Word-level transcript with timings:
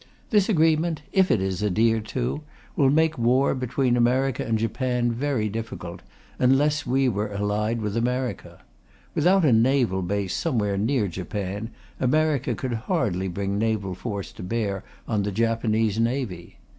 This 0.31 0.49
agreement, 0.49 1.03
if 1.11 1.29
it 1.29 1.39
is 1.43 1.63
adhered 1.63 2.05
to, 2.07 2.41
will 2.75 2.89
make 2.89 3.19
war 3.19 3.53
between 3.53 3.95
America 3.95 4.43
and 4.43 4.57
Japan 4.57 5.11
very 5.11 5.47
difficult, 5.47 6.01
unless 6.39 6.87
we 6.87 7.07
were 7.07 7.27
allied 7.31 7.81
with 7.81 7.95
America. 7.95 8.63
Without 9.13 9.45
a 9.45 9.53
naval 9.53 10.01
base 10.01 10.35
somewhere 10.35 10.75
near 10.75 11.07
Japan, 11.07 11.69
America 11.99 12.55
could 12.55 12.73
hardly 12.89 13.27
bring 13.27 13.59
naval 13.59 13.93
force 13.93 14.31
to 14.31 14.41
bear 14.41 14.83
on 15.07 15.21
the 15.21 15.31
Japanese 15.31 15.99
Navy. 15.99 16.57